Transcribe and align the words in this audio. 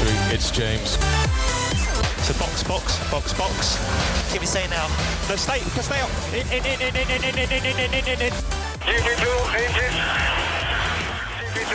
victory. 0.00 0.34
It's 0.34 0.50
James. 0.50 0.90
So 2.24 2.32
box, 2.38 2.62
box, 2.64 3.10
box, 3.10 3.32
box. 3.34 4.32
Give 4.32 4.40
me 4.40 4.46
say 4.46 4.66
now. 4.68 4.88
No, 5.28 5.36
stay, 5.36 5.58
stay 5.82 6.00
up. 6.00 6.10
In, 6.32 6.46
in, 6.52 6.64
in, 6.64 6.80
in, 6.80 6.96
in, 6.96 7.10
in, 7.10 7.34
in, 7.34 7.52
in, 7.52 7.66
in, 7.66 7.94
in, 7.94 8.04
in, 8.08 8.20
in. 8.20 8.32
GP2, 8.80 9.26
engine. 9.56 9.96
GP2. 11.54 11.74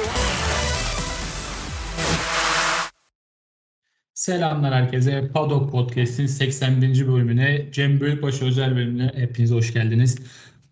Selamlar 4.14 4.74
herkese. 4.74 5.32
Paddock 5.34 5.72
Podcast'in 5.72 6.28
81. 6.28 7.08
bölümüne, 7.08 7.72
Cem 7.72 8.00
Bölükbaşı 8.00 8.46
özel 8.46 8.76
bölümüne 8.76 9.12
hepiniz 9.16 9.52
hoş 9.52 9.74
geldiniz. 9.74 10.18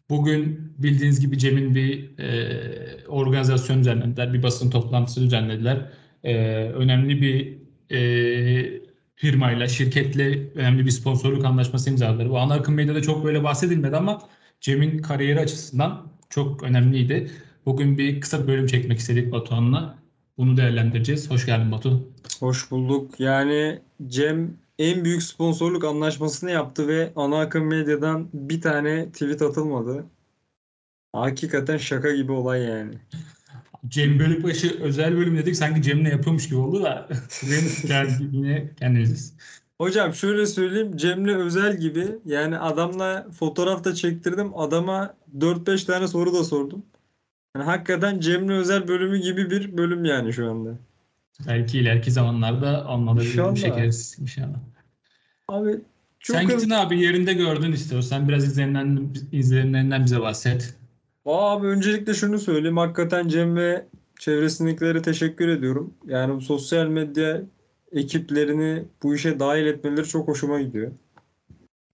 Bugün 0.10 0.74
bildiğiniz 0.78 1.20
gibi 1.20 1.38
Cem'in 1.38 1.76
bir 1.76 2.20
e, 2.20 3.08
organizasyon 3.08 3.80
düzenlediler, 3.80 4.34
bir 4.34 4.44
basın 4.44 4.70
toplantısı 4.70 5.22
düzenlediler. 5.22 5.90
E, 6.24 6.36
önemli 6.70 7.22
bir 7.22 7.58
e, 7.96 8.82
firmayla, 9.16 9.68
şirketle 9.68 10.52
önemli 10.56 10.86
bir 10.86 10.92
sponsorluk 10.92 11.46
anlaşması 11.46 11.90
imzaladılar. 11.90 12.30
Bu 12.30 12.40
ana 12.40 12.54
akım 12.54 12.76
medyada 12.76 13.02
çok 13.02 13.26
böyle 13.26 13.44
bahsedilmedi 13.44 13.96
ama 13.96 14.22
Cem'in 14.62 14.98
kariyeri 14.98 15.40
açısından 15.40 16.08
çok 16.30 16.64
önemliydi. 16.64 17.32
Bugün 17.66 17.98
bir 17.98 18.22
kısa 18.22 18.44
bir 18.44 18.48
bölüm 18.48 18.68
çekmek 18.68 19.00
istedik 19.00 19.32
Batuhan'la. 19.32 19.98
Bunu 20.38 20.58
değerlendireceğiz. 20.58 21.32
Hoş 21.32 21.46
geldin 21.46 21.72
Batu. 21.72 22.10
Hoş 22.40 22.72
bulduk. 22.72 23.20
Yani 23.20 23.80
Cem 24.08 24.58
en 24.80 25.06
büyük 25.06 25.24
sponsorluk 25.24 25.84
anlaşmasını 25.84 26.52
yaptı 26.52 26.88
ve 26.88 27.12
ana 27.16 27.40
akım 27.40 27.68
medyadan 27.68 28.30
bir 28.34 28.62
tane 28.62 29.12
tweet 29.12 29.42
atılmadı. 29.42 30.06
Hakikaten 31.14 31.78
şaka 31.78 32.12
gibi 32.12 32.32
olay 32.32 32.62
yani. 32.62 32.94
Cem 33.88 34.20
Bölükbaşı 34.20 34.80
özel 34.82 35.18
bölüm 35.18 35.38
dedik 35.38 35.56
sanki 35.56 35.82
Cem'le 35.82 36.06
yapıyormuş 36.06 36.50
gibi 36.50 36.60
oldu 36.60 36.84
da 36.84 37.08
yine 38.32 38.70
kendiniziz. 38.80 39.34
Hocam 39.78 40.14
şöyle 40.14 40.46
söyleyeyim 40.46 40.98
Cem'le 40.98 41.28
özel 41.28 41.78
gibi 41.78 42.08
yani 42.26 42.58
adamla 42.58 43.28
fotoğraf 43.40 43.84
da 43.84 43.96
çektirdim. 43.96 44.58
Adama 44.58 45.16
4-5 45.38 45.86
tane 45.86 46.08
soru 46.08 46.34
da 46.34 46.44
sordum. 46.44 46.86
Yani 47.56 47.66
hakikaten 47.66 48.20
Cem'le 48.20 48.50
özel 48.50 48.88
bölümü 48.88 49.18
gibi 49.18 49.50
bir 49.52 49.78
bölüm 49.78 50.06
yani 50.06 50.34
şu 50.34 50.50
anda. 50.52 50.78
Belki 51.48 51.80
ileriki 51.80 52.12
zamanlarda 52.12 52.86
anlatabilir 52.86 53.32
İnşallah. 53.32 53.56
bir 53.56 53.62
çekeriz 53.62 54.18
inşallah. 54.22 54.60
Abi 55.48 55.82
çok 56.20 56.38
Sen 56.38 56.48
gittin 56.48 56.70
abi 56.70 57.00
yerinde 57.00 57.34
gördün 57.34 57.72
istiyorsan 57.72 58.30
biraz 58.30 58.44
izlenenden, 58.44 59.10
izlenenden 59.32 60.06
bize 60.06 60.22
bahset. 60.22 60.76
Abi 61.26 61.68
öncelikle 61.68 62.14
şunu 62.14 62.40
söyleyeyim. 62.40 62.78
Hakikaten 62.78 63.28
Cem 63.28 63.56
ve 63.56 63.86
çevresindekilere 64.20 65.02
teşekkür 65.02 65.48
ediyorum. 65.48 65.94
Yani 66.08 66.36
bu 66.36 66.42
sosyal 66.42 66.88
medya 66.88 67.42
ekiplerini 67.92 68.84
bu 69.04 69.16
işe 69.16 69.40
dahil 69.40 69.66
etmeleri 69.66 70.08
çok 70.08 70.28
hoşuma 70.28 70.62
gidiyor. 70.62 70.92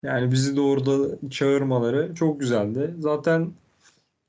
Yani 0.04 0.32
bizi 0.32 0.56
de 0.56 0.62
orada 0.62 1.18
çağırmaları 1.30 2.16
çok 2.16 2.40
güzeldi. 2.40 2.94
Zaten 3.00 3.52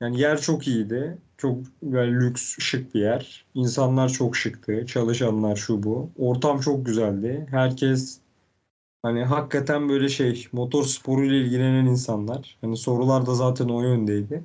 yani 0.02 0.20
yer 0.20 0.40
çok 0.40 0.68
iyiydi. 0.68 1.18
Çok 1.38 1.58
böyle 1.82 2.12
lüks, 2.12 2.58
şık 2.58 2.94
bir 2.94 3.00
yer. 3.00 3.44
İnsanlar 3.54 4.08
çok 4.08 4.36
şıktı. 4.36 4.86
Çalışanlar 4.86 5.56
şu 5.56 5.82
bu. 5.82 6.10
Ortam 6.18 6.60
çok 6.60 6.86
güzeldi. 6.86 7.46
Herkes 7.50 8.18
hani 9.02 9.24
hakikaten 9.24 9.88
böyle 9.88 10.08
şey 10.08 10.46
motor 10.52 10.84
sporuyla 10.84 11.36
ilgilenen 11.36 11.86
insanlar. 11.86 12.58
Hani 12.60 12.76
sorular 12.76 13.26
da 13.26 13.34
zaten 13.34 13.68
o 13.68 13.82
yöndeydi. 13.82 14.42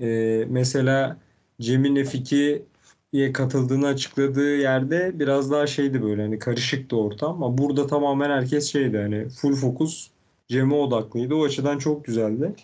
Ee, 0.00 0.44
mesela 0.48 1.18
Cem'in 1.60 1.96
F2'ye 1.96 3.32
katıldığını 3.32 3.86
açıkladığı 3.86 4.56
yerde 4.56 5.18
biraz 5.18 5.50
daha 5.50 5.66
şeydi 5.66 6.02
böyle 6.02 6.22
hani 6.22 6.38
karışıktı 6.38 6.96
ortam 6.96 7.42
ama 7.42 7.58
burada 7.58 7.86
tamamen 7.86 8.30
herkes 8.30 8.72
şeydi 8.72 8.98
hani 8.98 9.28
full 9.28 9.54
fokus 9.54 10.10
Cem'e 10.48 10.74
odaklıydı. 10.74 11.34
O 11.34 11.44
açıdan 11.44 11.78
çok 11.78 12.04
güzeldi. 12.04 12.54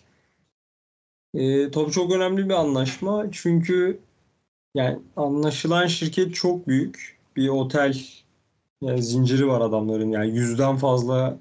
Ee, 1.34 1.70
tabii 1.70 1.91
çok 1.91 2.12
önemli 2.12 2.48
bir 2.48 2.54
anlaşma 2.54 3.26
çünkü 3.32 3.98
yani 4.74 4.98
anlaşılan 5.16 5.86
şirket 5.86 6.34
çok 6.34 6.68
büyük. 6.68 7.20
Bir 7.36 7.48
otel 7.48 8.00
yani 8.82 9.02
zinciri 9.02 9.48
var 9.48 9.60
adamların 9.60 10.10
yani 10.10 10.30
yüzden 10.30 10.76
fazla 10.76 11.38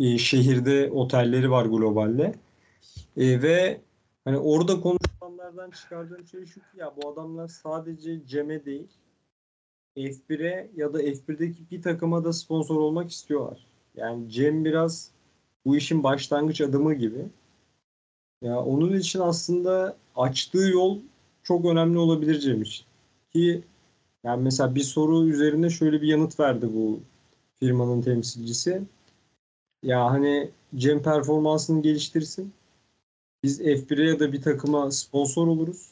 e, 0.00 0.18
şehirde 0.18 0.90
otelleri 0.90 1.50
var 1.50 1.64
globalde. 1.66 2.34
E, 3.16 3.42
ve 3.42 3.80
Hani 4.24 4.38
orada 4.38 4.80
konuşulanlardan 5.52 5.70
çıkardığım 5.70 6.26
şey 6.26 6.46
şu 6.46 6.60
ki 6.60 6.66
ya 6.76 6.92
bu 6.96 7.08
adamlar 7.08 7.48
sadece 7.48 8.26
Cem'e 8.26 8.64
değil 8.64 8.88
F1'e 9.96 10.70
ya 10.76 10.94
da 10.94 11.02
F1'deki 11.02 11.70
bir 11.70 11.82
takıma 11.82 12.24
da 12.24 12.32
sponsor 12.32 12.76
olmak 12.76 13.10
istiyorlar. 13.10 13.66
Yani 13.96 14.30
Cem 14.30 14.64
biraz 14.64 15.10
bu 15.64 15.76
işin 15.76 16.02
başlangıç 16.02 16.60
adımı 16.60 16.94
gibi. 16.94 17.26
Ya 18.42 18.60
onun 18.60 18.92
için 18.92 19.20
aslında 19.20 19.96
açtığı 20.16 20.68
yol 20.68 20.98
çok 21.42 21.64
önemli 21.64 21.98
olabilir 21.98 22.40
Cem 22.40 22.62
için. 22.62 22.86
Ki 23.32 23.62
yani 24.24 24.42
mesela 24.42 24.74
bir 24.74 24.80
soru 24.80 25.26
üzerine 25.26 25.70
şöyle 25.70 26.02
bir 26.02 26.08
yanıt 26.08 26.40
verdi 26.40 26.68
bu 26.74 27.00
firmanın 27.60 28.02
temsilcisi. 28.02 28.82
Ya 29.82 30.10
hani 30.10 30.50
Cem 30.76 31.02
performansını 31.02 31.82
geliştirsin. 31.82 32.52
Biz 33.42 33.60
F1'e 33.60 34.08
ya 34.08 34.20
da 34.20 34.32
bir 34.32 34.42
takıma 34.42 34.90
sponsor 34.90 35.46
oluruz. 35.46 35.90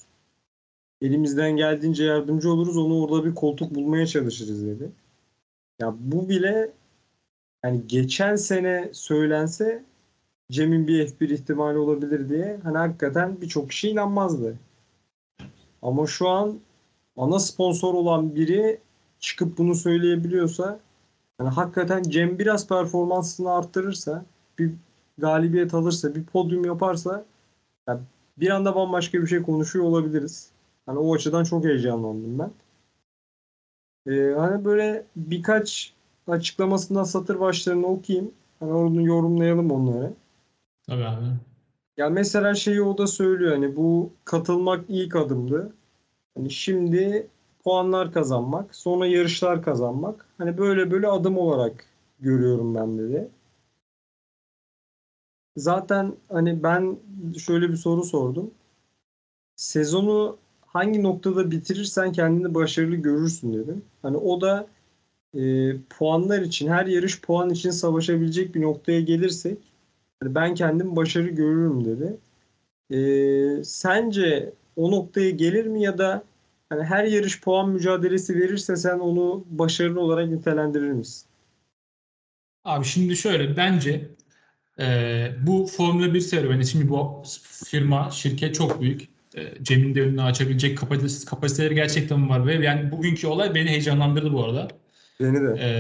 Elimizden 1.02 1.50
geldiğince 1.56 2.04
yardımcı 2.04 2.52
oluruz. 2.52 2.76
Onu 2.76 3.02
orada 3.02 3.24
bir 3.24 3.34
koltuk 3.34 3.74
bulmaya 3.74 4.06
çalışırız 4.06 4.66
dedi. 4.66 4.90
Ya 5.80 5.94
bu 6.00 6.28
bile 6.28 6.72
yani 7.64 7.82
geçen 7.86 8.36
sene 8.36 8.90
söylense 8.92 9.84
Cem'in 10.50 10.86
bir 10.86 11.06
F1 11.06 11.34
ihtimali 11.34 11.78
olabilir 11.78 12.28
diye 12.28 12.60
hani 12.62 12.78
hakikaten 12.78 13.40
birçok 13.40 13.70
kişi 13.70 13.88
inanmazdı. 13.88 14.56
Ama 15.82 16.06
şu 16.06 16.28
an 16.28 16.58
ana 17.16 17.38
sponsor 17.38 17.94
olan 17.94 18.34
biri 18.34 18.78
çıkıp 19.20 19.58
bunu 19.58 19.74
söyleyebiliyorsa 19.74 20.80
yani 21.40 21.50
hakikaten 21.50 22.02
Cem 22.02 22.38
biraz 22.38 22.68
performansını 22.68 23.52
arttırırsa 23.52 24.24
bir 24.58 24.72
galibiyet 25.18 25.74
alırsa 25.74 26.14
bir 26.14 26.24
podyum 26.24 26.64
yaparsa 26.64 27.24
yani 27.90 28.00
bir 28.38 28.50
anda 28.50 28.74
bambaşka 28.74 29.22
bir 29.22 29.26
şey 29.26 29.42
konuşuyor 29.42 29.84
olabiliriz. 29.84 30.50
Hani 30.86 30.98
o 30.98 31.14
açıdan 31.14 31.44
çok 31.44 31.64
heyecanlandım 31.64 32.38
ben. 32.38 32.50
Ee, 34.06 34.34
hani 34.34 34.64
böyle 34.64 35.04
birkaç 35.16 35.92
açıklamasından 36.28 37.04
satır 37.04 37.40
başlarını 37.40 37.86
okuyayım. 37.86 38.30
Hani 38.60 38.72
onu 38.72 39.02
yorumlayalım 39.06 39.70
onları. 39.70 40.12
Tabii 40.86 41.04
abi. 41.04 41.24
Ya 41.96 42.10
mesela 42.10 42.54
şeyi 42.54 42.82
o 42.82 42.98
da 42.98 43.06
söylüyor 43.06 43.52
hani 43.52 43.76
bu 43.76 44.12
katılmak 44.24 44.84
ilk 44.88 45.16
adımdı. 45.16 45.72
Hani 46.36 46.50
şimdi 46.50 47.26
puanlar 47.64 48.12
kazanmak, 48.12 48.74
sonra 48.74 49.06
yarışlar 49.06 49.62
kazanmak. 49.62 50.26
Hani 50.38 50.58
böyle 50.58 50.90
böyle 50.90 51.08
adım 51.08 51.38
olarak 51.38 51.84
görüyorum 52.20 52.74
ben 52.74 52.98
dedi. 52.98 53.28
Zaten 55.56 56.16
hani 56.28 56.62
ben 56.62 56.98
şöyle 57.38 57.68
bir 57.68 57.76
soru 57.76 58.04
sordum. 58.04 58.50
Sezonu 59.56 60.38
hangi 60.66 61.02
noktada 61.02 61.50
bitirirsen 61.50 62.12
kendini 62.12 62.54
başarılı 62.54 62.96
görürsün 62.96 63.52
dedim. 63.52 63.84
Hani 64.02 64.16
o 64.16 64.40
da 64.40 64.66
e, 65.34 65.72
puanlar 65.90 66.42
için, 66.42 66.68
her 66.68 66.86
yarış 66.86 67.20
puan 67.20 67.50
için 67.50 67.70
savaşabilecek 67.70 68.54
bir 68.54 68.62
noktaya 68.62 69.00
gelirsek 69.00 69.58
hani 70.20 70.34
ben 70.34 70.54
kendim 70.54 70.96
başarı 70.96 71.28
görürüm 71.28 71.84
dedi. 71.84 72.16
E, 72.90 73.64
sence 73.64 74.52
o 74.76 74.90
noktaya 74.90 75.30
gelir 75.30 75.66
mi 75.66 75.82
ya 75.82 75.98
da 75.98 76.24
hani 76.68 76.84
her 76.84 77.04
yarış 77.04 77.40
puan 77.40 77.68
mücadelesi 77.70 78.36
verirse 78.36 78.76
sen 78.76 78.98
onu 78.98 79.44
başarılı 79.50 80.00
olarak 80.00 80.28
nitelendirir 80.28 80.92
misin? 80.92 81.26
Abi 82.64 82.84
şimdi 82.84 83.16
şöyle 83.16 83.56
bence 83.56 84.10
e, 84.80 85.30
bu 85.46 85.66
Formula 85.66 86.14
1 86.14 86.20
serüveni 86.20 86.66
şimdi 86.66 86.88
bu 86.88 87.22
firma, 87.64 88.10
şirket 88.10 88.54
çok 88.54 88.80
büyük. 88.80 89.08
E, 89.36 89.62
Cem'in 89.62 89.94
de 89.94 90.02
önünü 90.02 90.22
açabilecek 90.22 90.78
kapasitesi, 90.78 91.26
kapasiteleri 91.26 91.74
gerçekten 91.74 92.28
var 92.28 92.46
ve 92.46 92.54
yani 92.54 92.92
bugünkü 92.92 93.26
olay 93.26 93.54
beni 93.54 93.68
heyecanlandırdı 93.68 94.32
bu 94.32 94.44
arada. 94.44 94.68
Beni 95.20 95.40
de. 95.40 95.60
E, 95.60 95.70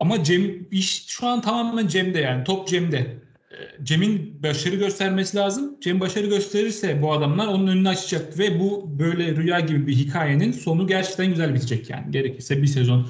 ama 0.00 0.24
Cem 0.24 0.68
iş 0.70 1.06
şu 1.06 1.26
an 1.26 1.40
tamamen 1.40 1.86
Cem'de 1.86 2.18
yani 2.18 2.44
top 2.44 2.68
Cem'de. 2.68 3.18
Cem'in 3.82 4.42
başarı 4.42 4.76
göstermesi 4.76 5.36
lazım. 5.36 5.80
Cem 5.80 6.00
başarı 6.00 6.26
gösterirse 6.26 7.02
bu 7.02 7.12
adamlar 7.12 7.46
onun 7.46 7.66
önünü 7.66 7.88
açacak 7.88 8.38
ve 8.38 8.60
bu 8.60 8.98
böyle 8.98 9.36
rüya 9.36 9.60
gibi 9.60 9.86
bir 9.86 9.92
hikayenin 9.92 10.52
sonu 10.52 10.86
gerçekten 10.86 11.26
güzel 11.26 11.54
bitecek 11.54 11.90
yani. 11.90 12.10
Gerekirse 12.10 12.62
bir 12.62 12.66
sezon 12.66 13.08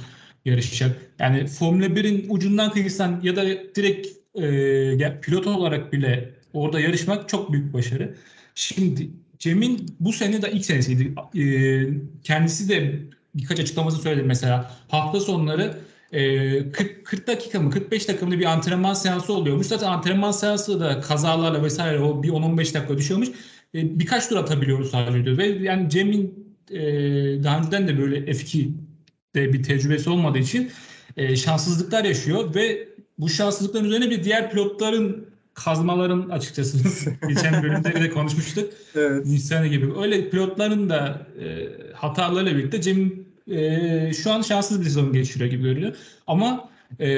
yarışacak. 0.48 0.96
Yani 1.18 1.46
Formula 1.46 1.86
1'in 1.86 2.26
ucundan 2.28 2.72
kıyısan 2.72 3.20
ya 3.22 3.36
da 3.36 3.44
direkt 3.74 4.06
e, 4.34 5.20
pilot 5.20 5.46
olarak 5.46 5.92
bile 5.92 6.30
orada 6.52 6.80
yarışmak 6.80 7.28
çok 7.28 7.52
büyük 7.52 7.74
başarı. 7.74 8.14
Şimdi 8.54 9.10
Cem'in 9.38 9.86
bu 10.00 10.12
sene 10.12 10.42
de 10.42 10.52
ilk 10.52 10.64
senesiydi. 10.64 11.14
E, 11.38 11.44
kendisi 12.22 12.68
de 12.68 13.00
birkaç 13.34 13.60
açıklaması 13.60 14.02
söyledim 14.02 14.26
mesela. 14.26 14.70
Hafta 14.88 15.20
sonları 15.20 15.76
e, 16.12 16.72
40, 16.72 17.04
40 17.04 17.26
dakika 17.26 17.60
mı 17.60 17.70
45 17.70 18.08
dakika 18.08 18.30
bir 18.30 18.44
antrenman 18.44 18.94
seansı 18.94 19.32
oluyormuş. 19.32 19.66
Zaten 19.66 19.86
antrenman 19.86 20.30
seansı 20.30 20.80
da 20.80 21.00
kazalarla 21.00 21.62
vesaire 21.62 22.00
o 22.00 22.22
bir 22.22 22.28
10-15 22.28 22.74
dakika 22.74 22.98
düşüyormuş. 22.98 23.28
E, 23.74 23.98
birkaç 23.98 24.28
tur 24.28 24.36
atabiliyoruz 24.36 24.90
sadece 24.90 25.24
diyor. 25.24 25.38
Ve 25.38 25.46
yani 25.46 25.90
Cem'in 25.90 26.54
e, 26.70 26.80
daha 27.44 27.58
önceden 27.58 27.88
de 27.88 27.98
böyle 27.98 28.30
F2'de 29.34 29.52
bir 29.52 29.62
tecrübesi 29.62 30.10
olmadığı 30.10 30.38
için 30.38 30.70
e, 31.16 31.36
şanssızlıklar 31.36 32.04
yaşıyor 32.04 32.54
ve 32.54 32.88
bu 33.18 33.28
şanssızlıkların 33.28 33.84
üzerine 33.84 34.10
bir 34.10 34.24
diğer 34.24 34.50
pilotların 34.50 35.28
kazmaların 35.54 36.28
açıkçası 36.28 36.78
geçen 37.28 37.62
bölümde 37.62 37.94
de 37.94 38.10
konuşmuştuk. 38.10 38.72
Evet. 38.94 39.26
Nisan 39.26 39.70
gibi. 39.70 40.00
Öyle 40.00 40.30
pilotların 40.30 40.88
da 40.88 41.26
e, 41.40 41.68
hatalarıyla 41.94 42.56
birlikte 42.56 42.80
Cem 42.82 43.12
e, 43.50 44.12
şu 44.12 44.32
an 44.32 44.42
şanssız 44.42 44.80
bir 44.80 44.84
sezon 44.84 45.12
geçiriyor 45.12 45.50
gibi 45.50 45.62
görünüyor. 45.62 45.96
Ama 46.26 46.70
e, 47.00 47.08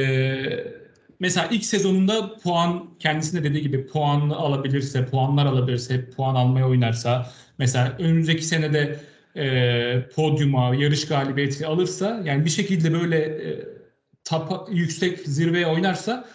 mesela 1.21 1.49
ilk 1.51 1.65
sezonunda 1.65 2.39
puan 2.39 2.87
kendisine 2.99 3.45
dediği 3.45 3.63
gibi 3.63 3.87
puanlı 3.87 4.37
alabilirse, 4.37 5.07
puanlar 5.07 5.47
alabilirse, 5.47 6.11
puan 6.11 6.35
almaya 6.35 6.69
oynarsa 6.69 7.31
mesela 7.59 7.97
önümüzdeki 7.99 8.45
senede 8.45 9.01
e, 9.37 10.09
podyuma, 10.15 10.75
yarış 10.75 11.09
galibiyeti 11.09 11.67
alırsa 11.67 12.23
yani 12.25 12.45
bir 12.45 12.51
şekilde 12.51 12.93
böyle 12.93 13.17
e, 13.19 13.69
tapa, 14.25 14.67
yüksek 14.71 15.19
zirveye 15.19 15.67
oynarsa 15.67 16.29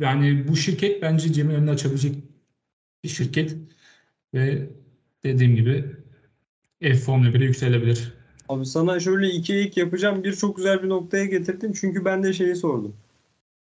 yani 0.00 0.48
bu 0.48 0.56
şirket 0.56 1.02
bence 1.02 1.32
Cem'in 1.32 1.54
önüne 1.54 1.70
açabilecek 1.70 2.16
bir 3.04 3.08
şirket 3.08 3.56
ve 4.34 4.68
dediğim 5.24 5.56
gibi 5.56 5.84
F 6.80 6.94
Formula 6.94 7.28
1'e 7.28 7.44
yükselebilir. 7.44 8.12
Abi 8.48 8.66
sana 8.66 9.00
şöyle 9.00 9.30
iki 9.30 9.54
ek 9.54 9.80
yapacağım. 9.80 10.24
Bir 10.24 10.36
çok 10.36 10.56
güzel 10.56 10.82
bir 10.82 10.88
noktaya 10.88 11.24
getirdim. 11.24 11.72
Çünkü 11.72 12.04
ben 12.04 12.22
de 12.22 12.32
şeyi 12.32 12.56
sordum. 12.56 12.96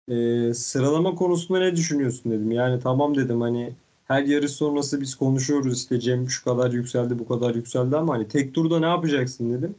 Ee, 0.09 0.55
sıralama 0.55 1.15
konusunda 1.15 1.59
ne 1.59 1.77
düşünüyorsun 1.77 2.33
dedim. 2.33 2.53
Yani 2.53 2.81
tamam 2.81 3.17
dedim 3.17 3.41
hani 3.41 3.73
her 4.11 4.23
yarış 4.23 4.53
sonrası 4.53 5.01
biz 5.01 5.15
konuşuyoruz 5.15 5.79
işte 5.79 6.01
Cem 6.01 6.29
şu 6.29 6.45
kadar 6.45 6.73
yükseldi 6.73 7.19
bu 7.19 7.29
kadar 7.29 7.55
yükseldi 7.55 7.97
ama 7.97 8.15
hani 8.15 8.29
tek 8.29 8.55
turda 8.55 8.81
ne 8.81 8.87
yapacaksın 8.87 9.53
dedim. 9.53 9.75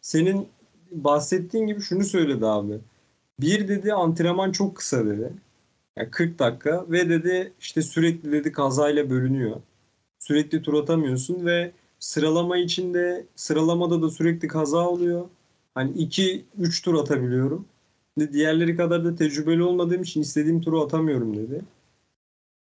Senin 0.00 0.48
bahsettiğin 0.92 1.66
gibi 1.66 1.80
şunu 1.80 2.04
söyledi 2.04 2.46
abi. 2.46 2.78
Bir 3.40 3.68
dedi 3.68 3.92
antrenman 3.94 4.52
çok 4.52 4.76
kısa 4.76 5.06
dedi. 5.06 5.32
Yani 5.96 6.10
40 6.10 6.38
dakika 6.38 6.86
ve 6.90 7.08
dedi 7.08 7.52
işte 7.60 7.82
sürekli 7.82 8.32
dedi 8.32 8.52
kazayla 8.52 9.10
bölünüyor. 9.10 9.56
Sürekli 10.18 10.62
tur 10.62 10.74
atamıyorsun 10.74 11.46
ve 11.46 11.72
sıralama 11.98 12.56
içinde 12.56 13.26
sıralamada 13.36 14.02
da 14.02 14.10
sürekli 14.10 14.48
kaza 14.48 14.88
oluyor. 14.88 15.26
Hani 15.74 15.90
2-3 15.90 16.84
tur 16.84 16.94
atabiliyorum. 16.94 17.66
Diğerleri 18.32 18.76
kadar 18.76 19.04
da 19.04 19.16
tecrübeli 19.16 19.62
olmadığım 19.62 20.02
için 20.02 20.20
istediğim 20.22 20.60
turu 20.60 20.82
atamıyorum 20.82 21.36
dedi. 21.36 21.62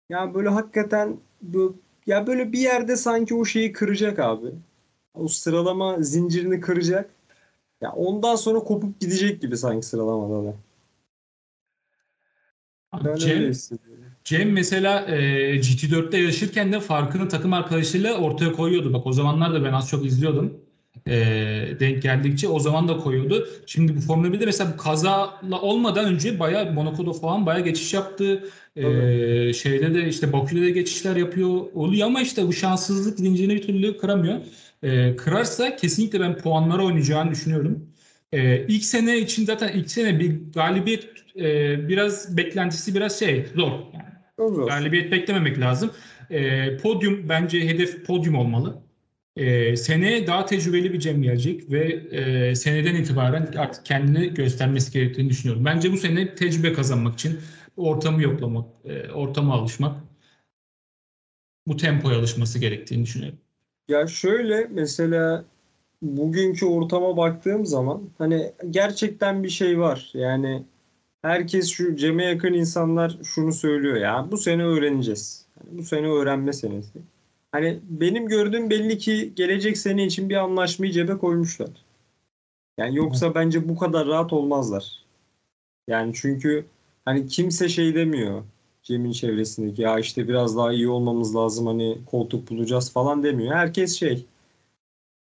Ya 0.09 0.35
böyle 0.35 0.49
hakikaten 0.49 1.21
bu 1.43 1.77
ya 2.07 2.27
böyle 2.27 2.53
bir 2.53 2.59
yerde 2.59 2.97
sanki 2.97 3.35
o 3.35 3.45
şeyi 3.45 3.73
kıracak 3.73 4.19
abi. 4.19 4.53
O 5.15 5.29
sıralama 5.29 6.03
zincirini 6.03 6.61
kıracak. 6.61 7.11
Ya 7.81 7.93
ondan 7.93 8.37
sonra 8.37 8.59
kopup 8.59 9.01
gidecek 9.01 9.43
gibi 9.43 9.57
sanki 9.57 9.87
sıralamada 9.87 10.45
da. 10.45 10.57
Ben 13.05 13.17
Cem. 13.17 13.53
Cem 14.25 14.53
mesela 14.53 15.07
e, 15.07 15.17
GT4'te 15.57 16.19
yarışırken 16.19 16.73
de 16.73 16.81
farkını 16.81 17.29
takım 17.29 17.53
arkadaşıyla 17.53 18.19
ortaya 18.19 18.53
koyuyordu. 18.53 18.93
Bak 18.93 19.07
o 19.07 19.13
zamanlar 19.13 19.55
da 19.55 19.65
ben 19.65 19.73
az 19.73 19.89
çok 19.89 20.07
izliyordum. 20.07 20.66
E, 21.09 21.15
denk 21.81 22.03
geldikçe 22.03 22.49
o 22.49 22.59
zaman 22.59 22.89
da 22.89 22.97
koyuyordu. 22.97 23.49
Şimdi 23.67 23.97
bu 23.97 24.01
Formula 24.01 24.29
1'de 24.29 24.47
mesela 24.47 24.73
bu 24.73 24.77
kazayla 24.77 25.61
olmadan 25.63 26.05
önce 26.05 26.39
bayağı 26.39 26.73
Monaco'da 26.73 27.13
falan 27.13 27.47
bayağı 27.47 27.65
geçiş 27.65 27.95
yaptı. 27.95 28.45
E, 28.77 29.53
şeyde 29.53 29.95
de 29.95 30.09
işte 30.09 30.33
Bakü'de 30.33 30.63
de 30.63 30.71
geçişler 30.71 31.17
yapıyor 31.17 31.51
oluyor 31.75 32.07
ama 32.07 32.21
işte 32.21 32.47
bu 32.47 32.53
şanssızlık 32.53 33.19
zincirini 33.19 33.55
bir 33.55 33.63
türlü 33.63 33.97
kıramıyor. 33.97 34.39
E, 34.83 35.17
kırarsa 35.17 35.77
kesinlikle 35.77 36.21
ben 36.21 36.39
puanlara 36.39 36.85
oynayacağını 36.85 37.31
düşünüyorum. 37.31 37.89
E, 38.33 38.67
ilk 38.67 38.85
sene 38.85 39.19
için 39.19 39.45
zaten 39.45 39.69
ilk 39.73 39.91
sene 39.91 40.21
bir 40.21 40.53
galibiyet 40.55 41.09
e, 41.37 41.89
biraz 41.89 42.37
beklentisi 42.37 42.95
biraz 42.95 43.19
şey 43.19 43.47
zor. 43.55 43.71
Yani 43.71 44.67
galibiyet 44.67 45.13
beklememek 45.13 45.61
lazım. 45.61 45.91
E, 46.31 46.77
podyum 46.77 47.29
bence 47.29 47.69
hedef 47.69 48.07
podyum 48.07 48.35
olmalı. 48.35 48.86
E, 49.37 49.77
seneye 49.77 50.27
daha 50.27 50.47
tecrübeli 50.47 50.93
bir 50.93 51.01
Cem 51.01 51.23
gelecek 51.23 51.73
ve 51.73 51.85
e, 52.11 52.55
seneden 52.55 52.95
itibaren 52.95 53.53
artık 53.57 53.87
kendini 53.87 54.35
göstermesi 54.35 54.93
gerektiğini 54.93 55.29
düşünüyorum. 55.31 55.65
Bence 55.65 55.93
bu 55.93 55.97
sene 55.97 56.35
tecrübe 56.35 56.73
kazanmak 56.73 57.15
için 57.15 57.39
ortamı 57.77 58.23
yoklamak, 58.23 58.65
e, 58.85 59.13
ortama 59.13 59.55
alışmak, 59.55 60.01
bu 61.67 61.77
tempoya 61.77 62.19
alışması 62.19 62.59
gerektiğini 62.59 63.03
düşünüyorum. 63.03 63.39
Ya 63.89 64.07
şöyle 64.07 64.67
mesela 64.71 65.45
bugünkü 66.03 66.67
ortama 66.67 67.17
baktığım 67.17 67.67
zaman 67.67 68.03
hani 68.19 68.53
gerçekten 68.71 69.43
bir 69.43 69.49
şey 69.49 69.79
var. 69.79 70.11
Yani 70.15 70.63
herkes 71.23 71.69
şu 71.69 71.97
Cem'e 71.97 72.25
yakın 72.25 72.53
insanlar 72.53 73.19
şunu 73.25 73.53
söylüyor 73.53 73.97
ya 73.97 74.29
bu 74.31 74.37
sene 74.37 74.65
öğreneceğiz. 74.65 75.47
Hani 75.59 75.79
bu 75.79 75.83
sene 75.83 76.07
öğrenme 76.07 76.53
senesi. 76.53 76.99
Hani 77.53 77.81
benim 77.83 78.29
gördüğüm 78.29 78.71
belli 78.71 78.99
ki 78.99 79.33
gelecek 79.37 79.79
sene 79.79 80.05
için 80.07 80.29
bir 80.29 80.37
anlaşmayı 80.37 80.93
cebe 80.93 81.19
koymuşlar. 81.19 81.71
Yani 82.79 82.97
yoksa 82.97 83.35
bence 83.35 83.69
bu 83.69 83.79
kadar 83.79 84.07
rahat 84.07 84.33
olmazlar. 84.33 85.05
Yani 85.89 86.13
çünkü 86.15 86.67
hani 87.05 87.27
kimse 87.27 87.69
şey 87.69 87.95
demiyor 87.95 88.43
Cem'in 88.83 89.13
çevresindeki 89.13 89.83
ya 89.83 89.99
işte 89.99 90.29
biraz 90.29 90.57
daha 90.57 90.73
iyi 90.73 90.89
olmamız 90.89 91.37
lazım 91.37 91.67
hani 91.67 91.99
koltuk 92.07 92.51
bulacağız 92.51 92.93
falan 92.93 93.23
demiyor. 93.23 93.55
Herkes 93.55 93.99
şey 93.99 94.25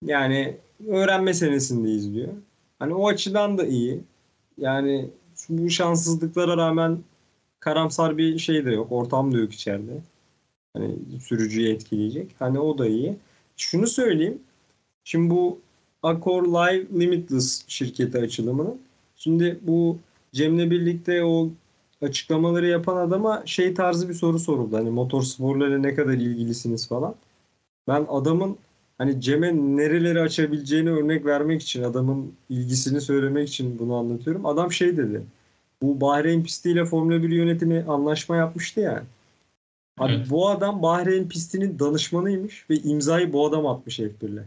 yani 0.05 0.57
öğrenme 0.87 1.33
senesindeyiz 1.33 2.13
diyor. 2.13 2.33
Hani 2.79 2.93
o 2.93 3.07
açıdan 3.07 3.57
da 3.57 3.65
iyi. 3.65 4.03
Yani 4.57 5.09
bu 5.49 5.69
şanssızlıklara 5.69 6.57
rağmen 6.57 6.99
karamsar 7.59 8.17
bir 8.17 8.37
şey 8.39 8.65
de 8.65 8.71
yok. 8.71 8.91
Ortam 8.91 9.33
da 9.33 9.37
yok 9.37 9.53
içeride. 9.53 10.01
Hani 10.73 10.95
sürücüyü 11.21 11.69
etkileyecek. 11.69 12.35
Hani 12.39 12.59
o 12.59 12.77
da 12.77 12.87
iyi. 12.87 13.17
Şunu 13.57 13.87
söyleyeyim. 13.87 14.39
Şimdi 15.03 15.29
bu 15.29 15.59
Accor 16.03 16.43
Live 16.43 16.99
Limitless 16.99 17.63
şirketi 17.67 18.17
açılımının. 18.17 18.81
Şimdi 19.15 19.59
bu 19.61 19.97
Cem'le 20.33 20.71
birlikte 20.71 21.23
o 21.23 21.49
açıklamaları 22.01 22.67
yapan 22.67 22.97
adama 22.97 23.43
şey 23.45 23.73
tarzı 23.73 24.09
bir 24.09 24.13
soru 24.13 24.39
soruldu. 24.39 24.77
Hani 24.77 24.89
motor 24.89 25.23
sporlarıyla 25.23 25.77
ne 25.79 25.95
kadar 25.95 26.13
ilgilisiniz 26.13 26.87
falan. 26.87 27.15
Ben 27.87 28.05
adamın 28.09 28.57
hani 28.97 29.21
Cem'e 29.21 29.53
nereleri 29.77 30.21
açabileceğini 30.21 30.89
örnek 30.89 31.25
vermek 31.25 31.61
için 31.61 31.83
adamın 31.83 32.33
ilgisini 32.49 33.01
söylemek 33.01 33.49
için 33.49 33.79
bunu 33.79 33.95
anlatıyorum. 33.95 34.45
Adam 34.45 34.71
şey 34.71 34.97
dedi. 34.97 35.21
Bu 35.81 36.01
Bahreyn 36.01 36.43
pistiyle 36.43 36.85
Formula 36.85 37.23
1 37.23 37.29
yönetimi 37.29 37.85
anlaşma 37.87 38.35
yapmıştı 38.35 38.79
ya. 38.79 39.03
Abi 39.97 40.13
Evet. 40.13 40.29
bu 40.29 40.49
adam 40.49 40.81
Bahreyn 40.81 41.27
pistinin 41.27 41.79
danışmanıymış 41.79 42.69
ve 42.69 42.75
imzayı 42.75 43.33
bu 43.33 43.47
adam 43.47 43.67
atmış 43.67 43.99
F1'le. 43.99 44.43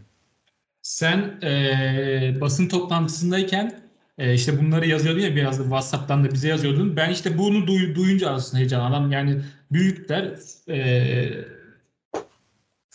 Sen 0.81 1.17
e, 1.43 2.37
basın 2.41 2.67
toplantısındayken 2.67 3.79
e, 4.17 4.33
işte 4.33 4.59
bunları 4.61 4.87
yazıyordun 4.87 5.21
ya 5.21 5.35
biraz 5.35 5.59
da 5.59 5.63
WhatsApp'tan 5.63 6.23
da 6.23 6.31
bize 6.31 6.47
yazıyordun. 6.47 6.95
Ben 6.95 7.09
işte 7.09 7.37
bunu 7.37 7.57
duy- 7.67 7.95
duyunca 7.95 8.29
aslında 8.29 8.57
heyecan 8.59 8.91
adam 8.91 9.11
yani 9.11 9.41
büyükler 9.71 10.35
e, 10.69 11.45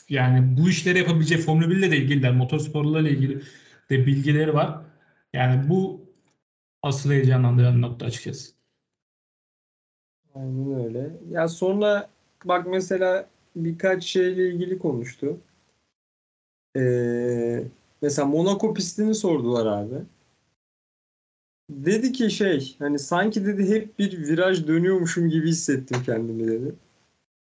yani 0.09 0.57
bu 0.61 0.69
işleri 0.69 0.99
yapabilecek 0.99 1.41
Formula 1.41 1.71
1 1.71 1.77
ile 1.77 1.91
de 1.91 1.97
ilgililer, 1.97 2.33
motorsporlarla 2.33 3.09
ilgili 3.09 3.43
de 3.91 4.07
bilgileri 4.07 4.55
var. 4.55 4.81
Yani 5.33 5.69
bu 5.69 6.01
asıl 6.83 7.11
heyecanlandıran 7.11 7.83
nokta 7.83 8.07
açıkçası. 8.07 8.53
Aynen 10.35 10.85
öyle. 10.85 11.11
Ya 11.31 11.49
sonra 11.49 12.09
bak 12.45 12.67
mesela 12.67 13.29
birkaç 13.57 14.05
şeyle 14.05 14.49
ilgili 14.49 14.79
konuştu. 14.79 15.37
Ee, 16.77 17.65
mesela 18.03 18.29
Monaco 18.29 18.75
pistini 18.75 19.15
sordular 19.15 19.67
abi. 19.67 20.05
Dedi 21.71 22.13
ki 22.13 22.31
şey 22.31 22.77
hani 22.79 22.99
sanki 22.99 23.47
dedi 23.47 23.69
hep 23.69 23.99
bir 23.99 24.19
viraj 24.19 24.67
dönüyormuşum 24.67 25.29
gibi 25.29 25.49
hissettim 25.49 26.03
kendimi 26.07 26.49
dedi. 26.49 26.75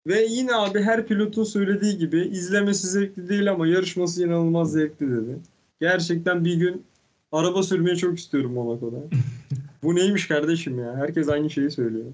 Ve 0.06 0.22
yine 0.22 0.54
abi 0.54 0.82
her 0.82 1.06
pilotun 1.06 1.44
söylediği 1.44 1.99
gibi 1.99 2.20
izlemesi 2.20 2.87
zevkli 2.87 3.28
değil 3.28 3.50
ama 3.50 3.66
yarışması 3.66 4.25
inanılmaz 4.25 4.72
zevkli 4.72 5.11
dedi. 5.11 5.38
Gerçekten 5.80 6.44
bir 6.44 6.54
gün 6.54 6.84
araba 7.32 7.62
sürmeyi 7.62 7.96
çok 7.96 8.18
istiyorum 8.18 8.52
Monaco'da. 8.52 8.96
Bu 9.82 9.94
neymiş 9.94 10.28
kardeşim 10.28 10.78
ya? 10.78 10.96
Herkes 10.96 11.28
aynı 11.28 11.50
şeyi 11.50 11.70
söylüyor. 11.70 12.06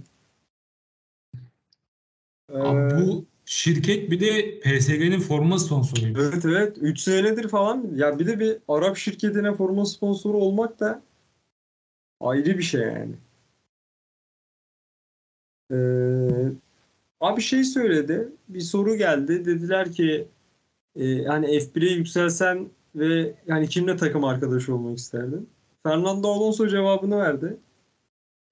Abi 2.53 2.95
Ee, 2.95 2.99
bu 2.99 3.25
şirket 3.45 4.11
bir 4.11 4.21
de 4.21 4.61
PSG'nin 4.61 5.21
forma 5.21 5.59
sponsoruymuş. 5.59 6.21
Evet 6.21 6.45
evet 6.45 6.77
3 6.81 7.01
senedir 7.01 7.49
falan 7.49 7.91
ya 7.95 8.19
bir 8.19 8.27
de 8.27 8.41
bir 8.41 8.59
Arap 8.69 8.97
şirketine 8.97 9.55
forma 9.55 9.87
sponsoru 9.87 10.37
olmak 10.37 10.81
da 10.81 11.03
ayrı 12.21 12.59
bir 12.59 12.63
şey 12.63 12.81
yani. 12.81 13.15
Ee, 15.73 16.53
abi 17.21 17.41
şey 17.41 17.65
söyledi 17.65 18.29
bir 18.49 18.61
soru 18.61 18.97
geldi 18.97 19.45
dediler 19.45 19.93
ki 19.93 20.29
e, 20.97 21.25
hani 21.25 21.47
F1'e 21.47 21.91
yükselsen 21.93 22.69
ve 22.95 23.35
yani 23.47 23.69
kimle 23.69 23.97
takım 23.97 24.25
arkadaşı 24.25 24.75
olmak 24.75 24.99
isterdin? 24.99 25.49
Fernando 25.83 26.29
Alonso 26.29 26.69
cevabını 26.69 27.19
verdi. 27.19 27.57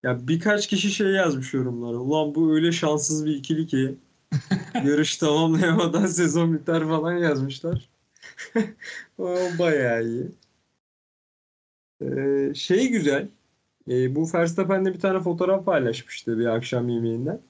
Ya 0.03 0.29
birkaç 0.29 0.67
kişi 0.67 0.91
şey 0.91 1.07
yazmış 1.09 1.55
yorumlara. 1.55 1.97
Ulan 1.97 2.35
bu 2.35 2.55
öyle 2.55 2.73
şanssız 2.73 3.27
bir 3.27 3.35
ikili 3.37 3.67
ki 3.67 3.95
yarış 4.85 5.17
tamamlayamadan 5.17 6.07
sezon 6.07 6.55
biter 6.55 6.81
falan 6.89 7.13
yazmışlar. 7.19 7.91
o 9.19 9.37
bayağı 9.59 10.05
iyi. 10.05 10.31
Ee, 12.03 12.55
şey 12.55 12.89
güzel. 12.91 13.29
Ee, 13.91 14.15
bu 14.15 14.29
Verstappen'de 14.35 14.95
bir 14.95 15.01
tane 15.01 15.21
fotoğraf 15.21 15.65
paylaşmıştı 15.67 16.39
bir 16.39 16.47
akşam 16.47 16.89
yemeğinden. 16.89 17.41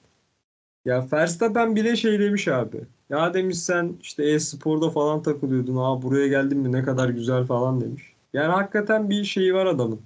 Ya 0.85 1.07
Verstappen 1.13 1.75
bile 1.75 1.95
şey 1.95 2.19
demiş 2.19 2.47
abi. 2.47 2.81
Ya 3.09 3.33
demiş 3.33 3.59
sen 3.59 3.97
işte 4.01 4.23
e-sporda 4.23 4.89
falan 4.89 5.21
takılıyordun. 5.23 5.75
Aa 5.77 6.01
buraya 6.01 6.27
geldin 6.27 6.59
mi 6.59 6.71
ne 6.71 6.83
kadar 6.83 7.09
güzel 7.09 7.45
falan 7.45 7.81
demiş. 7.81 8.13
Yani 8.33 8.51
hakikaten 8.53 9.09
bir 9.09 9.23
şeyi 9.23 9.53
var 9.53 9.65
adamın. 9.65 10.01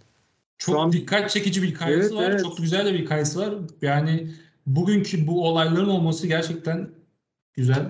Çok 0.62 0.76
Şu 0.76 0.80
an- 0.80 0.92
dikkat 0.92 1.30
çekici 1.30 1.62
bir 1.64 1.68
hikayesi 1.68 2.02
Evet, 2.02 2.14
var. 2.14 2.30
evet. 2.32 2.44
Çok 2.44 2.58
güzel 2.58 2.86
de 2.86 2.94
bir 2.94 3.00
hikayesi 3.00 3.40
var. 3.40 3.54
Yani 3.82 4.32
bugünkü 4.68 5.28
bu 5.28 5.48
olayların 5.48 5.90
olması 5.90 6.28
gerçekten 6.28 6.90
güzel. 7.54 7.90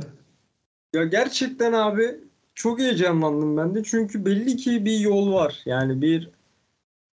Ya 0.93 1.03
gerçekten 1.03 1.73
abi 1.73 2.15
çok 2.55 2.79
heyecanlandım 2.79 3.57
ben 3.57 3.75
de. 3.75 3.83
Çünkü 3.83 4.25
belli 4.25 4.55
ki 4.55 4.85
bir 4.85 4.99
yol 4.99 5.33
var. 5.33 5.61
Yani 5.65 6.01
bir 6.01 6.29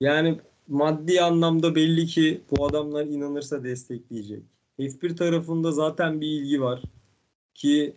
yani 0.01 0.39
maddi 0.67 1.21
anlamda 1.21 1.75
belli 1.75 2.05
ki 2.05 2.41
bu 2.51 2.65
adamlar 2.65 3.05
inanırsa 3.05 3.63
destekleyecek. 3.63 4.43
F1 4.79 5.15
tarafında 5.15 5.71
zaten 5.71 6.21
bir 6.21 6.27
ilgi 6.27 6.61
var. 6.61 6.81
Ki 7.55 7.93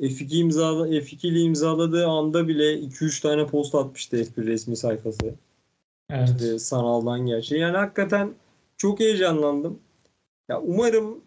F2 0.00 0.36
imzala 0.36 0.88
F2 0.88 1.26
ile 1.28 1.40
imzaladığı 1.40 2.06
anda 2.06 2.48
bile 2.48 2.80
2-3 2.80 3.22
tane 3.22 3.46
post 3.46 3.74
atmıştı 3.74 4.16
F1 4.16 4.46
resmi 4.46 4.76
sayfası. 4.76 5.34
Evet. 6.10 6.42
e, 6.42 6.58
sanaldan 6.58 7.26
gerçeğe. 7.26 7.60
Yani 7.60 7.76
hakikaten 7.76 8.34
çok 8.76 9.00
heyecanlandım. 9.00 9.78
Ya 10.48 10.60
umarım 10.60 11.24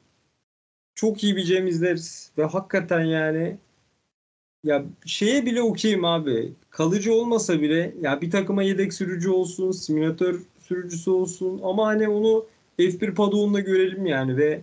çok 0.95 1.23
iyi 1.23 1.35
bir 1.35 1.43
Cem 1.43 1.67
izleriz 1.67 2.31
ve 2.37 2.43
hakikaten 2.45 3.03
yani 3.05 3.57
ya 4.63 4.85
şeye 5.05 5.45
bile 5.45 5.61
okeyim 5.61 6.05
abi. 6.05 6.53
Kalıcı 6.69 7.13
olmasa 7.13 7.61
bile 7.61 7.95
ya 8.01 8.21
bir 8.21 8.31
takıma 8.31 8.63
yedek 8.63 8.93
sürücü 8.93 9.29
olsun, 9.29 9.71
simülatör 9.71 10.41
sürücüsü 10.59 11.11
olsun 11.11 11.61
ama 11.63 11.87
hani 11.87 12.09
onu 12.09 12.45
F1 12.77 13.15
padoğunda 13.15 13.59
görelim 13.59 14.05
yani 14.05 14.37
ve 14.37 14.61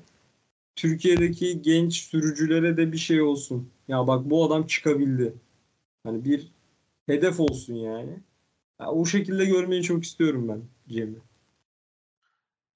Türkiye'deki 0.76 1.62
genç 1.62 1.94
sürücülere 1.96 2.76
de 2.76 2.92
bir 2.92 2.99
şey 2.99 3.23
olsun. 3.23 3.70
Ya 3.88 4.06
bak 4.06 4.30
bu 4.30 4.44
adam 4.46 4.66
çıkabildi. 4.66 5.35
Hani 6.04 6.25
bir 6.25 6.52
hedef 7.06 7.40
olsun 7.40 7.75
yani. 7.75 8.20
Ya 8.80 8.90
o 8.90 9.06
şekilde 9.06 9.45
görmeyi 9.45 9.83
çok 9.83 10.04
istiyorum 10.04 10.49
ben 10.49 10.62
Cem'i. 10.88 11.18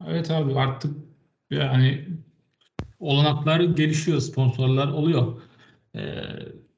Evet 0.06 0.30
abi 0.30 0.54
artık 0.54 0.96
yani 1.50 2.08
olanaklar 2.98 3.60
gelişiyor, 3.60 4.20
sponsorlar 4.20 4.88
oluyor. 4.88 5.42
Ee, 5.96 6.22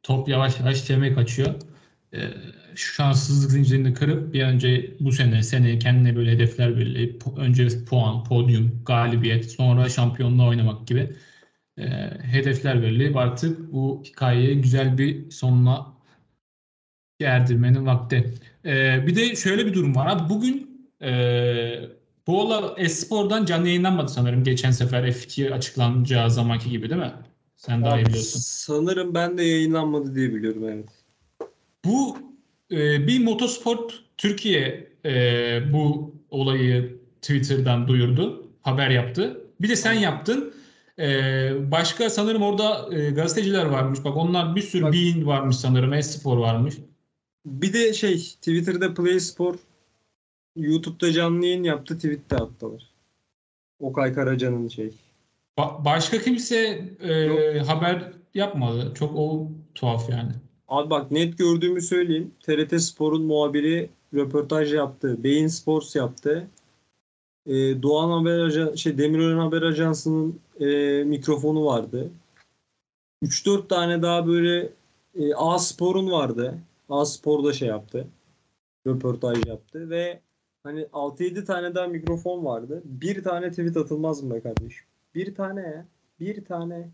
top 0.02 0.29
yavaş 0.29 0.61
yavaş 0.61 0.85
çemeye 0.87 1.14
kaçıyor. 1.14 1.55
Ee, 2.14 2.31
şu 2.75 2.95
şanssızlık 2.95 3.50
zincirini 3.50 3.95
kırıp 3.95 4.35
bir 4.35 4.43
önce 4.43 4.97
bu 5.00 5.12
sene 5.12 5.43
seneye 5.43 5.79
kendine 5.79 6.17
böyle 6.17 6.31
hedefler 6.33 6.76
belirleyip 6.76 7.23
önce 7.37 7.85
puan, 7.85 8.25
podyum, 8.25 8.83
galibiyet, 8.87 9.50
sonra 9.50 9.88
şampiyonluğa 9.88 10.49
oynamak 10.49 10.87
gibi 10.87 11.17
e, 11.79 11.85
hedefler 12.23 12.83
belirleyip 12.83 13.17
artık 13.17 13.73
bu 13.73 14.02
hikayeyi 14.07 14.61
güzel 14.61 14.99
bir 14.99 15.31
sonuna 15.31 15.93
erdirmenin 17.21 17.87
vakti. 17.87 18.35
Ee, 18.66 19.07
bir 19.07 19.16
de 19.16 19.37
şöyle 19.37 19.66
bir 19.66 19.75
durum 19.75 19.97
var. 19.97 20.07
Abi 20.07 20.28
bugün 20.28 20.88
e, 21.02 21.12
Boğla 22.26 22.75
Espor'dan 22.78 23.45
canlı 23.45 23.69
yayınlanmadı 23.69 24.12
sanırım 24.12 24.45
geçen 24.45 24.71
sefer 24.71 25.02
F2 25.04 25.54
açıklanacağı 25.54 26.31
zamanki 26.31 26.71
gibi 26.71 26.90
değil 26.90 27.00
mi? 27.00 27.12
Sen 27.57 27.85
daha 27.85 28.00
iyi 28.00 28.07
biliyorsun. 28.07 28.40
sanırım 28.42 29.14
ben 29.14 29.38
de 29.38 29.42
yayınlanmadı 29.45 30.14
diye 30.14 30.35
biliyorum 30.35 30.64
evet. 30.69 30.88
Bu 31.85 32.19
e, 32.73 33.07
bir 33.07 33.25
motosport 33.25 33.95
Türkiye 34.19 34.92
e, 35.04 35.73
bu 35.73 36.14
olayı 36.31 36.99
Twitter'dan 37.23 37.88
duyurdu, 37.88 38.47
haber 38.62 38.90
yaptı. 38.90 39.40
Bir 39.61 39.69
de 39.69 39.76
sen 39.76 39.92
yaptın. 39.92 40.54
E, 40.99 41.71
başka 41.71 42.11
sanırım 42.11 42.42
orada 42.42 42.88
e, 42.97 43.11
gazeteciler 43.11 43.64
varmış. 43.64 43.99
Bak 44.04 44.16
onlar 44.16 44.57
bir 44.57 44.62
sürü 44.62 44.83
Bak- 44.83 44.92
Bein 44.92 45.26
varmış 45.26 45.57
sanırım, 45.57 45.92
Espor 45.92 46.38
varmış. 46.38 46.75
Bir 47.47 47.73
de 47.73 47.93
şey 47.93 48.17
Twitter'da 48.19 48.95
Play 48.95 49.21
Spor 49.21 49.55
YouTube'da 50.57 51.13
canlı 51.13 51.47
yayın 51.47 51.65
yaptı 51.65 51.97
tweet'te 51.97 52.37
attılar. 52.37 52.89
Okay 53.81 54.13
Karaca'nın 54.13 54.69
şey. 54.69 54.91
Ba- 55.59 55.85
başka 55.85 56.19
kimse 56.19 56.89
e, 57.01 57.13
Yok. 57.13 57.69
haber 57.69 58.13
yapmadı. 58.35 58.93
Çok 58.95 59.17
o 59.17 59.49
tuhaf 59.75 60.11
yani. 60.11 60.33
Abi 60.69 60.91
bak 60.91 61.11
net 61.11 61.39
gördüğümü 61.39 61.81
söyleyeyim. 61.81 62.35
TRT 62.43 62.81
Spor'un 62.83 63.23
muhabiri 63.23 63.91
röportaj 64.15 64.75
yaptı. 64.75 65.25
Beyin 65.25 65.47
Sports 65.47 65.97
yaptı. 65.97 66.49
Ee, 67.47 67.83
Doğan 67.83 68.11
Haber 68.11 68.39
Ajansı, 68.39 68.79
şey 68.79 68.99
Demirören 68.99 69.39
Haber 69.39 69.63
Ajansı'nın 69.63 70.41
e, 70.61 70.67
mikrofonu 71.05 71.65
vardı. 71.65 72.11
3-4 73.23 73.69
tane 73.69 74.03
daha 74.03 74.27
böyle 74.27 74.73
e, 75.15 75.35
A 75.35 75.59
Spor'un 75.59 76.11
vardı. 76.11 76.59
A 76.93 77.05
Spor 77.05 77.45
da 77.45 77.53
şey 77.53 77.69
yaptı. 77.69 78.09
Röportaj 78.87 79.47
yaptı 79.47 79.91
ve 79.91 80.21
hani 80.63 80.89
6-7 80.93 81.45
tane 81.45 81.75
daha 81.75 81.87
mikrofon 81.87 82.45
vardı. 82.45 82.83
Bir 82.85 83.23
tane 83.23 83.51
tweet 83.51 83.77
atılmaz 83.77 84.23
mı 84.23 84.35
be 84.35 84.41
kardeşim? 84.43 84.85
Bir 85.15 85.35
tane 85.35 85.61
ya. 85.61 85.87
Bir 86.21 86.45
tane. 86.45 86.91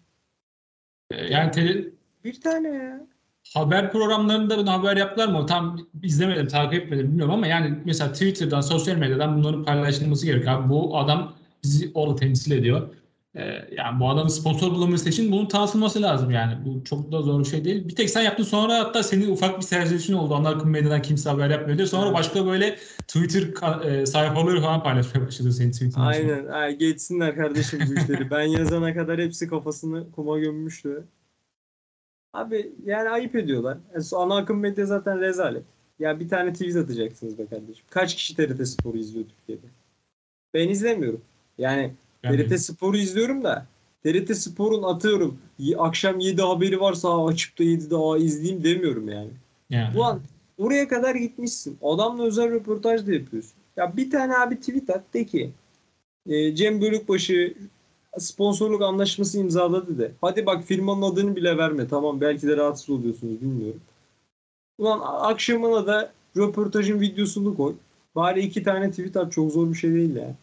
E, 1.10 1.16
yani 1.34 1.50
tele- 1.50 1.90
Bir 2.24 2.40
tane 2.40 2.68
ya. 2.68 3.06
haber 3.54 3.92
programlarında 3.92 4.58
bunu 4.58 4.70
haber 4.70 4.96
yaptılar 4.96 5.28
mı? 5.28 5.46
Tam 5.46 5.78
izlemedim, 6.02 6.46
takip 6.48 6.82
etmedim 6.84 7.06
bilmiyorum 7.08 7.34
ama 7.34 7.46
yani 7.46 7.78
mesela 7.84 8.12
Twitter'dan, 8.12 8.60
sosyal 8.60 8.96
medyadan 8.96 9.38
bunların 9.38 9.64
paylaşılması 9.64 10.26
gerekiyor. 10.26 10.54
Abi 10.60 10.68
bu 10.68 10.98
adam 10.98 11.34
bizi 11.64 11.90
orada 11.94 12.16
temsil 12.16 12.52
ediyor. 12.52 12.88
Ee, 13.36 13.68
yani 13.76 14.00
bu 14.00 14.10
adamın 14.10 14.28
sponsor 14.28 14.70
bulaması 14.70 15.08
için 15.08 15.32
bunun 15.32 15.46
tanıtılması 15.46 16.02
lazım 16.02 16.30
yani. 16.30 16.64
Bu 16.64 16.84
çok 16.84 17.12
da 17.12 17.22
zor 17.22 17.40
bir 17.40 17.44
şey 17.44 17.64
değil. 17.64 17.88
Bir 17.88 17.94
tek 17.94 18.10
sen 18.10 18.22
yaptın 18.22 18.44
sonra 18.44 18.78
hatta 18.78 19.02
senin 19.02 19.30
ufak 19.30 19.56
bir 19.58 19.62
serzenişin 19.62 20.12
oldu. 20.12 20.34
Ana 20.34 20.48
akım 20.48 20.70
medyadan 20.70 21.02
kimse 21.02 21.30
haber 21.30 21.50
yapmıyor 21.50 21.78
diye. 21.78 21.86
Sonra 21.86 22.14
başka 22.14 22.46
böyle 22.46 22.76
Twitter 23.08 23.82
e, 23.84 24.06
sayfaları 24.06 24.60
falan 24.60 24.82
paylaşmaya 24.82 25.26
başladı 25.26 25.52
senin 25.52 25.70
tweetin. 25.70 26.00
Aynen. 26.00 26.46
Ay, 26.46 26.76
geçsinler 26.76 27.36
kardeşim 27.36 27.80
bu 27.88 28.00
işleri. 28.00 28.30
Ben 28.30 28.42
yazana 28.42 28.94
kadar 28.94 29.20
hepsi 29.20 29.48
kafasını 29.48 30.12
kuma 30.12 30.38
gömmüştü. 30.38 31.04
Abi 32.32 32.72
yani 32.84 33.08
ayıp 33.08 33.36
ediyorlar. 33.36 33.78
Yani 33.94 34.02
so- 34.02 34.16
ana 34.16 34.36
akım 34.36 34.60
medya 34.60 34.86
zaten 34.86 35.20
rezalet. 35.20 35.64
Ya 35.98 36.20
bir 36.20 36.28
tane 36.28 36.52
tweet 36.52 36.76
atacaksınız 36.76 37.38
be 37.38 37.46
kardeşim. 37.46 37.84
Kaç 37.90 38.14
kişi 38.14 38.36
TRT 38.36 38.66
Spor'u 38.68 38.98
izliyor 38.98 39.26
Türkiye'de? 39.28 39.66
Ben 40.54 40.68
izlemiyorum. 40.68 41.20
Yani 41.58 41.92
Yani- 42.22 42.36
TRT 42.48 42.58
Spor'u 42.58 42.96
izliyorum 42.96 43.44
da 43.44 43.66
TRT 44.02 44.34
Spor'un 44.34 44.82
atıyorum 44.82 45.38
akşam 45.78 46.20
7 46.20 46.42
haberi 46.42 46.80
varsa 46.80 47.08
"Aa, 47.08 47.26
açıp 47.28 47.58
da 47.58 47.62
7'de 47.64 47.96
aa, 47.96 48.18
izleyeyim 48.18 48.64
demiyorum 48.64 49.08
yani. 49.08 49.30
yani. 49.70 49.96
Ulan 49.98 50.20
oraya 50.58 50.88
kadar 50.88 51.14
gitmişsin. 51.14 51.78
Adamla 51.82 52.24
özel 52.24 52.50
röportaj 52.50 53.06
da 53.06 53.12
yapıyorsun. 53.12 53.52
Ya 53.76 53.96
bir 53.96 54.10
tane 54.10 54.36
abi 54.36 54.60
tweet 54.60 54.90
at 54.90 55.14
de 55.14 55.26
ki 55.26 55.50
e, 56.28 56.54
Cem 56.54 56.80
Bölükbaşı 56.80 57.54
sponsorluk 58.18 58.82
anlaşması 58.82 59.38
imzaladı 59.38 59.98
de. 59.98 60.12
Hadi 60.20 60.46
bak 60.46 60.64
firmanın 60.64 61.02
adını 61.02 61.36
bile 61.36 61.56
verme. 61.58 61.88
Tamam 61.88 62.20
belki 62.20 62.48
de 62.48 62.56
rahatsız 62.56 62.90
oluyorsunuz 62.90 63.40
bilmiyorum. 63.40 63.80
Ulan 64.78 65.00
akşamına 65.04 65.86
da 65.86 66.12
röportajın 66.36 67.00
videosunu 67.00 67.56
koy. 67.56 67.74
Bari 68.16 68.40
iki 68.40 68.62
tane 68.62 68.90
tweet 68.90 69.16
at. 69.16 69.32
Çok 69.32 69.52
zor 69.52 69.68
bir 69.72 69.74
şey 69.78 69.92
değil 69.94 70.16
ya. 70.16 70.34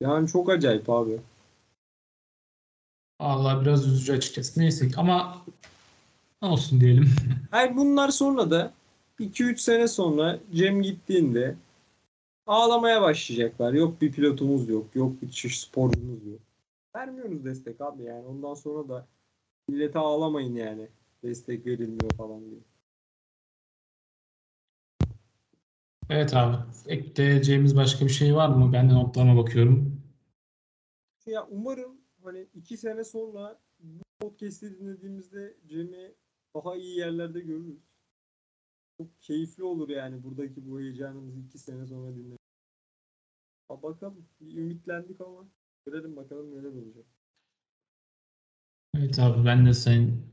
Yani 0.00 0.28
çok 0.28 0.50
acayip 0.50 0.90
abi. 0.90 1.20
Allah 3.18 3.60
biraz 3.60 3.86
üzücü 3.86 4.12
açıkçası. 4.12 4.60
Neyse 4.60 4.88
ama 4.96 5.44
olsun 6.42 6.80
diyelim. 6.80 7.10
Hayır 7.50 7.76
bunlar 7.76 8.08
sonra 8.08 8.50
da 8.50 8.72
2-3 9.20 9.56
sene 9.56 9.88
sonra 9.88 10.38
Cem 10.54 10.82
gittiğinde 10.82 11.56
ağlamaya 12.46 13.02
başlayacaklar. 13.02 13.72
Yok 13.72 14.00
bir 14.00 14.12
pilotumuz 14.12 14.68
yok. 14.68 14.86
Yok 14.94 15.22
bir 15.22 15.30
çift 15.30 15.56
sporcumuz 15.56 16.26
yok. 16.26 16.40
Vermiyoruz 16.96 17.44
destek 17.44 17.80
abi 17.80 18.02
yani. 18.02 18.26
Ondan 18.26 18.54
sonra 18.54 18.88
da 18.88 19.06
millete 19.68 19.98
ağlamayın 19.98 20.56
yani. 20.56 20.88
Destek 21.22 21.66
verilmiyor 21.66 22.10
falan 22.10 22.40
diye. 22.40 22.60
Evet 26.10 26.34
abi. 26.34 26.56
Ekleyeceğimiz 26.86 27.76
başka 27.76 28.04
bir 28.06 28.10
şey 28.10 28.34
var 28.34 28.48
mı? 28.48 28.72
Ben 28.72 28.90
de 28.90 28.94
notlarıma 28.94 29.36
bakıyorum. 29.36 30.02
Ya 31.26 31.46
umarım 31.50 32.00
hani 32.22 32.48
iki 32.54 32.76
sene 32.76 33.04
sonra 33.04 33.60
bu 33.80 34.02
podcast'i 34.20 34.78
dinlediğimizde 34.78 35.56
Cem'i 35.66 36.14
daha 36.54 36.76
iyi 36.76 36.98
yerlerde 36.98 37.40
görürüz. 37.40 37.78
Çok 38.98 39.20
keyifli 39.20 39.62
olur 39.62 39.88
yani 39.88 40.22
buradaki 40.22 40.70
bu 40.70 40.80
heyecanımızı 40.80 41.40
iki 41.40 41.58
sene 41.58 41.86
sonra 41.86 42.14
dinlemek. 42.14 42.38
Ha 43.68 43.82
bakalım. 43.82 44.28
Bir 44.40 44.56
ümitlendik 44.56 45.20
ama 45.20 45.48
görelim 45.86 46.16
bakalım 46.16 46.50
neler 46.50 46.68
olacak. 46.68 47.06
Evet 48.96 49.18
abi 49.18 49.44
ben 49.46 49.66
de 49.66 49.74
senin 49.74 50.26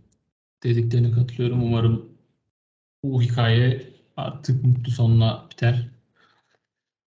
dediklerine 0.63 1.11
katılıyorum. 1.11 1.63
Umarım 1.63 2.17
bu 3.03 3.21
hikaye 3.21 4.00
artık 4.25 4.63
mutlu 4.65 4.91
sonuna 4.91 5.47
biter. 5.51 5.89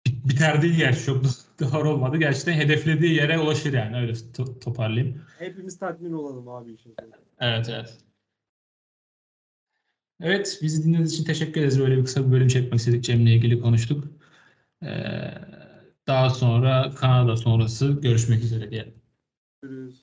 Bit- 0.08 0.30
Biter 0.30 0.62
değil 0.62 0.76
gerçi 0.78 1.06
çok 1.06 1.24
doğru 1.60 1.90
olmadı. 1.90 2.18
Gerçekten 2.18 2.54
hedeflediği 2.54 3.14
yere 3.16 3.40
ulaşır 3.40 3.74
yani 3.74 3.98
öyle 3.98 4.12
to- 4.12 4.60
toparlayayım. 4.60 5.22
Hepimiz 5.40 5.80
tatmin 5.80 6.14
olalım 6.14 6.48
abi 6.48 6.78
sonunda. 6.78 7.18
Evet 7.40 7.70
evet. 7.70 7.98
Evet 10.22 10.60
bizi 10.62 10.84
dinlediğiniz 10.84 11.14
için 11.14 11.24
teşekkür 11.24 11.62
ederiz. 11.62 11.80
Böyle 11.80 11.98
bir 11.98 12.06
kısa 12.06 12.28
bir 12.28 12.32
bölüm 12.32 12.48
çekmek 12.48 12.80
istedik. 12.80 13.04
Cem'le 13.04 13.26
ilgili 13.28 13.60
konuştuk. 13.60 14.04
Ee, 14.84 15.34
daha 16.08 16.30
sonra 16.30 16.92
Kanada 16.96 17.38
sonrası 17.38 18.00
görüşmek 18.02 18.44
üzere 18.44 18.72
diyelim. 18.72 18.94
Görüşürüz. 19.62 20.03